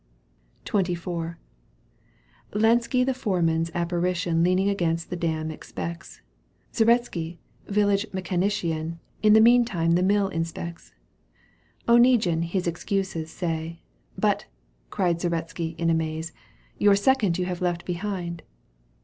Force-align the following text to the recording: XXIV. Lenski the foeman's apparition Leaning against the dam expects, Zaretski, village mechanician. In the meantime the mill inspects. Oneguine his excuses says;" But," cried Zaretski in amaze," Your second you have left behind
XXIV. 0.65 1.35
Lenski 2.53 3.05
the 3.05 3.13
foeman's 3.13 3.69
apparition 3.75 4.41
Leaning 4.43 4.67
against 4.67 5.11
the 5.11 5.15
dam 5.15 5.51
expects, 5.51 6.21
Zaretski, 6.73 7.37
village 7.67 8.07
mechanician. 8.11 8.99
In 9.21 9.33
the 9.33 9.39
meantime 9.39 9.91
the 9.91 10.01
mill 10.01 10.27
inspects. 10.29 10.95
Oneguine 11.87 12.41
his 12.45 12.65
excuses 12.65 13.29
says;" 13.29 13.73
But," 14.17 14.47
cried 14.89 15.19
Zaretski 15.21 15.75
in 15.77 15.91
amaze," 15.91 16.33
Your 16.79 16.95
second 16.95 17.37
you 17.37 17.45
have 17.45 17.61
left 17.61 17.85
behind 17.85 18.41